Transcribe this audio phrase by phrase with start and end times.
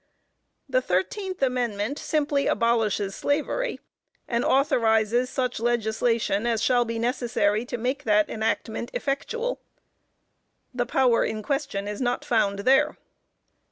[0.67, 3.79] The thirteenth amendment simply abolishes slavery,
[4.27, 9.59] and authorizes such legislation as shall be necessary to make that enactment effectual.
[10.73, 12.97] The power in question is not found there.